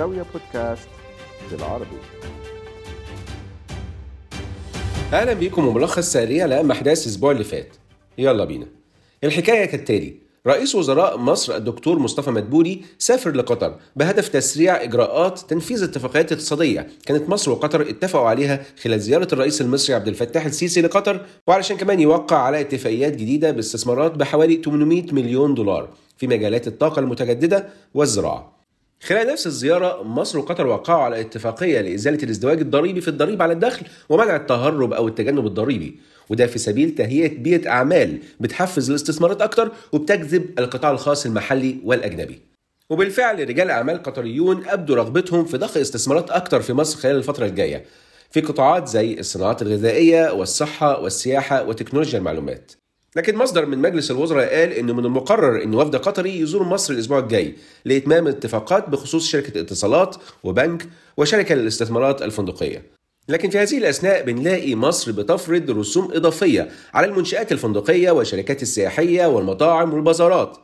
[0.00, 0.88] زاوية بودكاست
[1.50, 1.98] بالعربي.
[5.12, 7.76] أهلا بيكم وملخص سريع لاهم أحداث الأسبوع اللي فات.
[8.18, 8.66] يلا بينا.
[9.24, 10.14] الحكاية كالتالي.
[10.46, 17.28] رئيس وزراء مصر الدكتور مصطفى مدبولي سافر لقطر بهدف تسريع إجراءات تنفيذ اتفاقيات اقتصادية كانت
[17.28, 22.36] مصر وقطر اتفقوا عليها خلال زيارة الرئيس المصري عبد الفتاح السيسي لقطر وعلشان كمان يوقع
[22.36, 28.59] على اتفاقيات جديدة باستثمارات بحوالي 800 مليون دولار في مجالات الطاقة المتجددة والزراعة.
[29.02, 33.86] خلال نفس الزيارة مصر وقطر وقعوا على اتفاقية لإزالة الازدواج الضريبي في الضريبة على الدخل
[34.08, 36.00] ومنع التهرب أو التجنب الضريبي.
[36.28, 42.40] وده في سبيل تهيئة بيئة أعمال بتحفز الاستثمارات أكتر وبتجذب القطاع الخاص المحلي والأجنبي.
[42.90, 47.84] وبالفعل رجال أعمال قطريون أبدوا رغبتهم في ضخ استثمارات أكتر في مصر خلال الفترة الجاية.
[48.30, 52.72] في قطاعات زي الصناعات الغذائية والصحة والسياحة وتكنولوجيا المعلومات.
[53.16, 57.18] لكن مصدر من مجلس الوزراء قال إنه من المقرر إن وفد قطري يزور مصر الأسبوع
[57.18, 62.82] الجاي لإتمام الاتفاقات بخصوص شركة اتصالات وبنك وشركة للاستثمارات الفندقية.
[63.28, 69.94] لكن في هذه الأثناء بنلاقي مصر بتفرض رسوم إضافية على المنشآت الفندقية والشركات السياحية والمطاعم
[69.94, 70.56] والبازارات.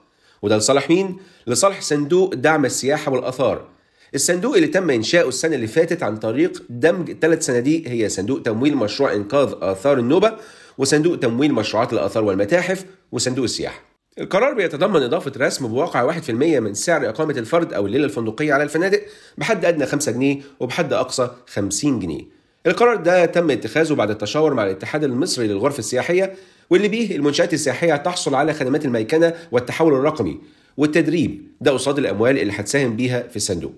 [0.43, 3.69] وده لصالح مين؟ لصالح صندوق دعم السياحة والآثار.
[4.15, 8.77] الصندوق اللي تم إنشاؤه السنة اللي فاتت عن طريق دمج ثلاث صناديق هي صندوق تمويل
[8.77, 10.37] مشروع إنقاذ آثار النوبة
[10.79, 13.83] وصندوق تمويل مشروعات الآثار والمتاحف وصندوق السياحة.
[14.21, 19.03] القرار بيتضمن إضافة رسم بواقع 1% من سعر إقامة الفرد أو الليلة الفندقية على الفنادق
[19.39, 22.23] بحد أدنى 5 جنيه وبحد أقصى 50 جنيه.
[22.67, 26.35] القرار ده تم اتخاذه بعد التشاور مع الاتحاد المصري للغرف السياحية
[26.71, 30.41] واللي بيه المنشآت السياحية تحصل على خدمات الميكنة والتحول الرقمي
[30.77, 33.73] والتدريب ده قصاد الأموال اللي هتساهم بيها في الصندوق.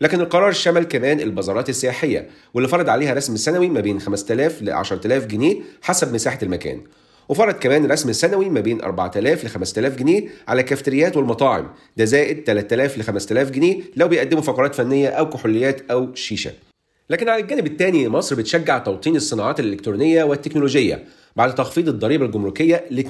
[0.00, 4.70] لكن القرار شمل كمان البازارات السياحية واللي فرض عليها رسم سنوي ما بين 5000 ل
[4.70, 6.80] 10000 جنيه حسب مساحة المكان.
[7.28, 11.70] وفرض كمان رسم سنوي ما بين 4000 ل 5000 جنيه على الكافتريات والمطاعم.
[11.96, 16.52] ده زائد 3000 ل 5000 جنيه لو بيقدموا فقرات فنية أو كحوليات أو شيشة.
[17.10, 21.04] لكن على الجانب الثاني مصر بتشجع توطين الصناعات الإلكترونية والتكنولوجية
[21.36, 23.00] بعد تخفيض الضريبة الجمركية ل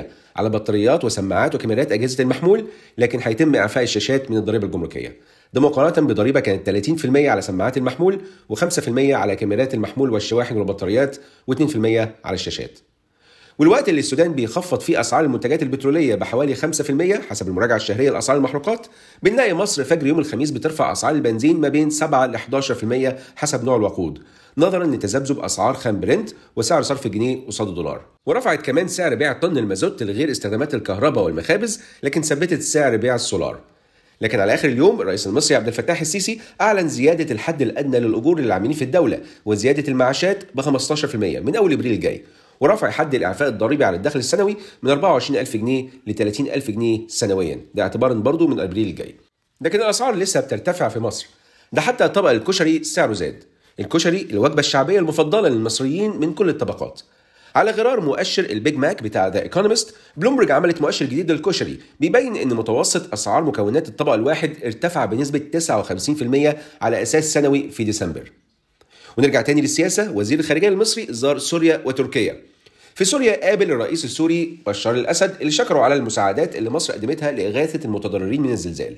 [0.00, 0.04] 2%
[0.36, 2.66] على بطاريات وسماعات وكاميرات أجهزة المحمول
[2.98, 5.16] لكن هيتم إعفاء الشاشات من الضريبة الجمركية.
[5.54, 8.20] ده مقارنة بضريبة كانت 30% على سماعات المحمول
[8.52, 11.16] و5% على كاميرات المحمول والشواحن والبطاريات
[11.50, 11.76] و2%
[12.24, 12.78] على الشاشات.
[13.58, 16.60] والوقت اللي السودان بيخفض فيه أسعار المنتجات البترولية بحوالي 5%
[17.30, 18.86] حسب المراجعة الشهرية لأسعار المحروقات
[19.22, 23.76] بنلاقي مصر فجر يوم الخميس بترفع أسعار البنزين ما بين 7 ل 11% حسب نوع
[23.76, 24.18] الوقود
[24.58, 29.58] نظرا لتذبذب أسعار خام برنت وسعر صرف الجنيه قصاد الدولار ورفعت كمان سعر بيع طن
[29.58, 33.60] المازوت لغير استخدامات الكهرباء والمخابز لكن ثبتت سعر بيع السولار.
[34.20, 38.72] لكن على آخر اليوم الرئيس المصري عبد الفتاح السيسي أعلن زيادة الحد الأدنى للأجور للعاملين
[38.72, 42.24] في الدولة وزيادة المعاشات ب 15% من أول إبريل الجاي
[42.60, 47.82] ورفع حد الإعفاء الضريبي على الدخل السنوي من 24000 جنيه ل 30000 جنيه سنويا ده
[47.82, 49.14] اعتبارا برضه من إبريل الجاي.
[49.60, 51.26] لكن الأسعار لسه بترتفع في مصر
[51.72, 53.44] ده حتى طبق الكشري سعره زاد
[53.80, 57.00] الكشري الوجبة الشعبية المفضلة للمصريين من كل الطبقات.
[57.54, 62.36] على غرار مؤشر ال Big Mac بتاع The Economist Bloomberg عملت مؤشر جديد للكشري بيبين
[62.36, 68.32] إن متوسط أسعار مكونات الطبق الواحد ارتفع بنسبة 59% على أساس سنوي في ديسمبر.
[69.18, 72.36] ونرجع تاني للسياسة وزير الخارجية المصري زار سوريا وتركيا.
[72.94, 77.84] في سوريا قابل الرئيس السوري بشار الأسد اللي شكروا على المساعدات اللي مصر قدمتها لإغاثة
[77.84, 78.96] المتضررين من الزلزال.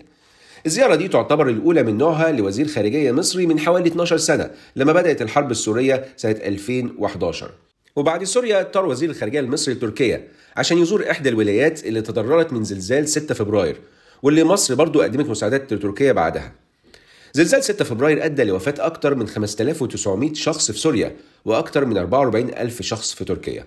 [0.66, 5.22] الزيارة دي تعتبر الأولى من نوعها لوزير خارجية مصري من حوالي 12 سنة لما بدأت
[5.22, 7.50] الحرب السورية سنة 2011
[7.96, 13.08] وبعد سوريا طار وزير الخارجية المصري لتركيا عشان يزور إحدى الولايات اللي تضررت من زلزال
[13.08, 13.76] 6 فبراير
[14.22, 16.52] واللي مصر برضو قدمت مساعدات لتركيا بعدها.
[17.32, 23.14] زلزال 6 فبراير أدى لوفاة أكثر من 5900 شخص في سوريا وأكثر من 44000 شخص
[23.14, 23.64] في تركيا.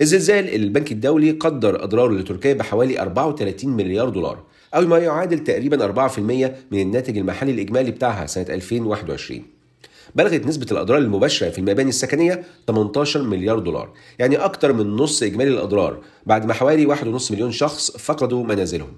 [0.00, 4.42] الزلزال اللي البنك الدولي قدر إضراره لتركيا بحوالي 34 مليار دولار
[4.74, 6.18] أو ما يعادل تقريبا 4%
[6.70, 9.42] من الناتج المحلي الإجمالي بتاعها سنة 2021
[10.14, 15.50] بلغت نسبة الأضرار المباشرة في المباني السكنية 18 مليار دولار يعني أكثر من نص إجمالي
[15.50, 18.92] الأضرار بعد ما حوالي 1.5 مليون شخص فقدوا منازلهم.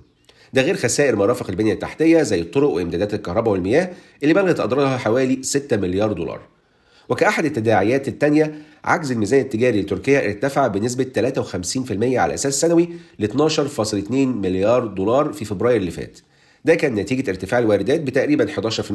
[0.53, 3.90] ده غير خسائر مرافق البنية التحتية زي الطرق وإمدادات الكهرباء والمياه
[4.23, 6.40] اللي بلغت أضرارها حوالي 6 مليار دولار.
[7.08, 12.88] وكأحد التداعيات الثانية عجز الميزان التجاري لتركيا ارتفع بنسبة 53% على أساس سنوي
[13.19, 16.19] ل 12.2 مليار دولار في فبراير اللي فات.
[16.64, 18.90] ده كان نتيجة ارتفاع الواردات بتقريبا 11%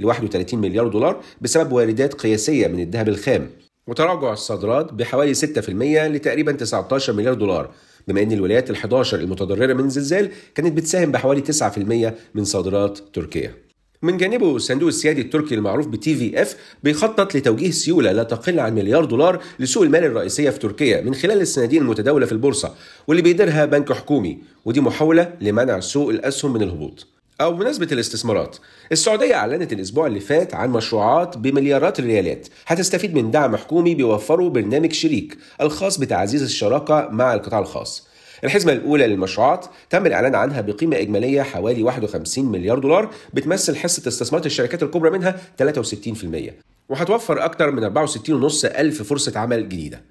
[0.00, 3.50] ل 31 مليار دولار بسبب واردات قياسية من الذهب الخام
[3.86, 5.38] وتراجع الصادرات بحوالي 6%
[5.68, 7.70] لتقريبا 19 مليار دولار
[8.08, 13.67] بما إن الولايات ال11 المتضررة من الزلزال كانت بتساهم بحوالي 9% من صادرات تركيا.
[14.02, 18.74] من جانبه الصندوق السيادي التركي المعروف بتي في اف بيخطط لتوجيه سيولة لا تقل عن
[18.74, 22.74] مليار دولار لسوق المال الرئيسية في تركيا من خلال الصناديق المتداولة في البورصة
[23.06, 27.06] واللي بيديرها بنك حكومي ودي محاولة لمنع سوق الأسهم من الهبوط.
[27.40, 28.56] أو بمناسبة الاستثمارات
[28.92, 34.92] السعودية أعلنت الأسبوع اللي فات عن مشروعات بمليارات الريالات هتستفيد من دعم حكومي بيوفره برنامج
[34.92, 38.07] شريك الخاص بتعزيز الشراكة مع القطاع الخاص
[38.44, 44.46] الحزمة الأولى للمشروعات تم الإعلان عنها بقيمة إجمالية حوالي 51 مليار دولار بتمثل حصة استثمارات
[44.46, 46.52] الشركات الكبرى منها 63%
[46.88, 50.02] وهتوفر أكثر من 64.5 ألف فرصة عمل جديدة.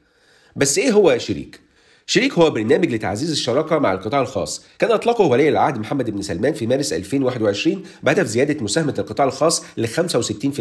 [0.55, 1.59] بس إيه هو شريك؟
[2.09, 4.65] شريك هو برنامج لتعزيز الشراكة مع القطاع الخاص.
[4.79, 9.63] كان أطلقه ولي العهد محمد بن سلمان في مارس 2021 بهدف زيادة مساهمة القطاع الخاص
[9.77, 10.59] ل 65%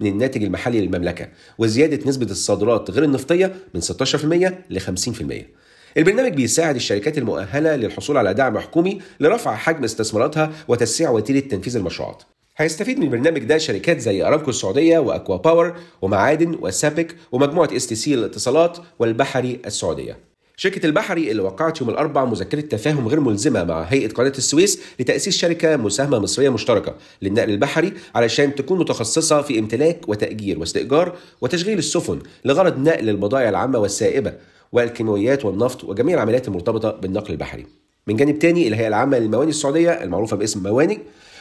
[0.00, 1.28] من الناتج المحلي للمملكة
[1.58, 3.84] وزيادة نسبة الصادرات غير النفطية من 16%
[4.70, 5.65] ل 50%
[5.96, 12.22] البرنامج بيساعد الشركات المؤهلة للحصول على دعم حكومي لرفع حجم استثماراتها وتسريع وتيرة تنفيذ المشروعات
[12.56, 18.16] هيستفيد من البرنامج ده شركات زي أرامكو السعودية و ACWA Power ومعادن وسابك ومجموعة stc
[18.16, 20.18] للاتصالات والبحري السعودية.
[20.56, 25.36] شركة البحري اللي وقعت يوم الأربعاء مذكرة تفاهم غير ملزمة مع هيئة قناة السويس لتأسيس
[25.38, 32.18] شركة مساهمة مصرية مشتركة للنقل البحري علشان تكون متخصصة في امتلاك وتأجير واستئجار وتشغيل السفن
[32.44, 34.32] لغرض نقل البضائع العامة والسائبة
[34.72, 37.66] والكيماويات والنفط وجميع العمليات المرتبطة بالنقل البحري.
[38.06, 40.98] من جانب تاني الهيئة العامة للمواني السعودية المعروفة باسم مواني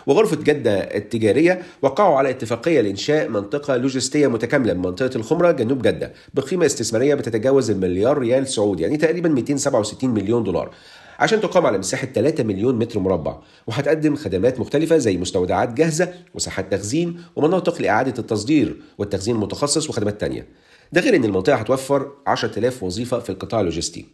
[0.08, 6.14] وغرفة جدة التجارية وقعوا على اتفاقية لإنشاء منطقة لوجستية متكاملة من منطقة الخمرة جنوب جدة
[6.34, 10.72] بقيمة استثمارية بتتجاوز المليار ريال سعودي يعني تقريبا 267 مليون دولار
[11.20, 13.38] عشان تقام على مساحة 3 مليون متر مربع
[13.68, 20.48] وهتقدم خدمات مختلفة زي مستودعات جاهزة وساحات تخزين ومناطق لإعادة التصدير والتخزين المتخصص وخدمات تانية
[20.92, 24.06] ده غير إن المنطقة هتوفر 10000 وظيفة في القطاع اللوجستي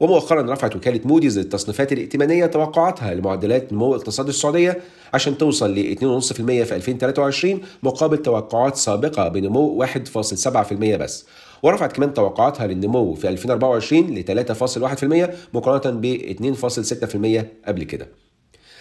[0.00, 4.80] ومؤخرا رفعت وكالة موديز للتصنيفات الائتمانية توقعاتها لمعدلات نمو اقتصاد السعودية
[5.14, 11.26] عشان توصل ل 2.5% في 2023 مقابل توقعات سابقة بنمو 1.7% بس
[11.62, 14.44] ورفعت كمان توقعاتها للنمو في 2024 ل
[15.28, 16.16] 3.1% مقارنة ب
[16.56, 18.08] 2.6% قبل كده.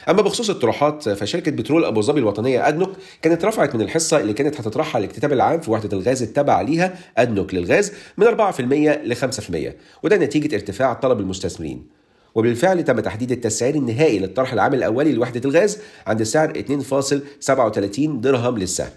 [0.10, 2.90] أما بخصوص الطروحات فشركة بترول أبو ظبي الوطنية أدنوك
[3.22, 7.54] كانت رفعت من الحصة اللي كانت هتطرحها الاكتتاب العام في وحدة الغاز التابعة ليها أدنوك
[7.54, 9.74] للغاز من 4% ل 5%
[10.04, 11.86] وده نتيجة ارتفاع طلب المستثمرين.
[12.36, 18.92] وبالفعل تم تحديد التسعير النهائي للطرح العام الأولي لوحدة الغاز عند سعر 2.37 درهم للسهم.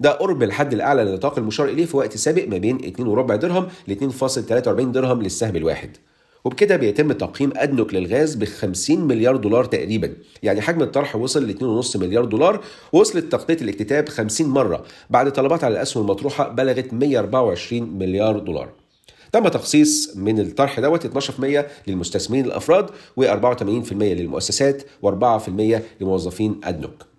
[0.00, 3.94] ده قرب الحد الأعلى للنطاق المشار إليه في وقت سابق ما بين 2.4 درهم ل
[3.94, 5.96] 2.43 درهم للسهم الواحد.
[6.44, 10.12] وبكده بيتم تقييم أدنك للغاز ب 50 مليار دولار تقريبا
[10.42, 15.64] يعني حجم الطرح وصل ل 2.5 مليار دولار ووصلت تغطية الاكتتاب 50 مرة بعد طلبات
[15.64, 18.68] على الأسهم المطروحة بلغت 124 مليار دولار
[19.32, 22.90] تم تخصيص من الطرح دوت 12% للمستثمرين الأفراد
[23.20, 25.50] و84% للمؤسسات و4%
[26.00, 27.16] لموظفين ادنك.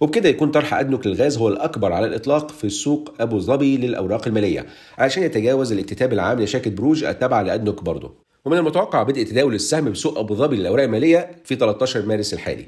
[0.00, 4.66] وبكده يكون طرح ادنك للغاز هو الأكبر على الإطلاق في سوق أبو ظبي للأوراق المالية
[4.98, 8.14] علشان يتجاوز الاكتتاب العام لشركة بروج التابعة لادنك برضه.
[8.44, 12.66] ومن المتوقع بدء تداول السهم بسوق أبو ظبي للأوراق المالية في 13 مارس الحالي.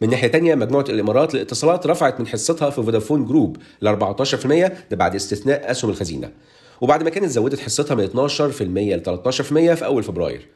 [0.00, 4.46] من ناحية تانية مجموعة الإمارات للاتصالات رفعت من حصتها في Vodafone Group ل 14%
[4.90, 6.30] ده بعد استثناء أسهم الخزينة.
[6.80, 10.48] وبعد ما كانت زودت حصتها من 12% ل 13% في أول فبراير.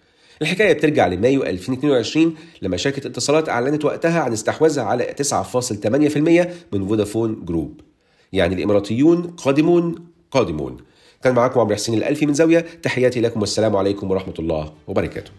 [0.42, 7.44] الحكاية بترجع لمايو 2022 لما شركة اتصالات أعلنت وقتها عن استحواذها على 9.8% من فودافون
[7.44, 7.80] جروب.
[8.32, 9.94] يعني الإماراتيون قادمون
[10.30, 10.76] قادمون.
[11.26, 15.30] كان معاكم عمرو حسين الألفي من زاوية تحياتي لكم والسلام عليكم ورحمة الله وبركاته.